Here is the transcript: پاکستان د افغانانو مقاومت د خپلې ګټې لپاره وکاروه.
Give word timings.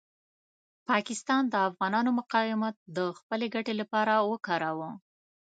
پاکستان 0.89 1.43
د 1.49 1.55
افغانانو 1.69 2.09
مقاومت 2.19 2.75
د 2.97 2.99
خپلې 3.17 3.47
ګټې 3.55 3.73
لپاره 3.81 4.13
وکاروه. 4.31 4.89